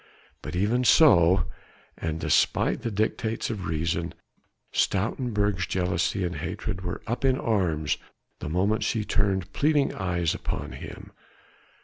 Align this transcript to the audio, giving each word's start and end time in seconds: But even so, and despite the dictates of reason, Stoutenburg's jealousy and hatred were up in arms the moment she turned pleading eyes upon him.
But 0.41 0.55
even 0.55 0.83
so, 0.83 1.43
and 1.95 2.19
despite 2.19 2.81
the 2.81 2.89
dictates 2.89 3.51
of 3.51 3.67
reason, 3.67 4.15
Stoutenburg's 4.73 5.67
jealousy 5.67 6.25
and 6.25 6.37
hatred 6.37 6.81
were 6.81 7.03
up 7.05 7.23
in 7.23 7.37
arms 7.37 7.99
the 8.39 8.49
moment 8.49 8.81
she 8.81 9.05
turned 9.05 9.53
pleading 9.53 9.93
eyes 9.93 10.33
upon 10.33 10.71
him. 10.71 11.11